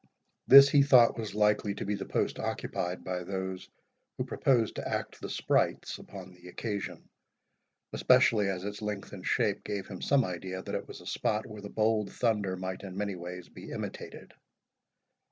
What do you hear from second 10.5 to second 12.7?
that it was a spot where the bold thunder